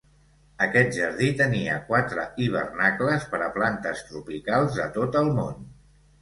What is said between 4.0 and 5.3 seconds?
tropicals de tot